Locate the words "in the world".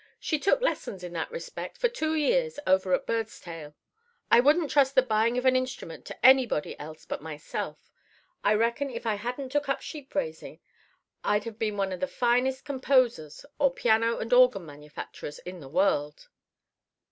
15.37-16.29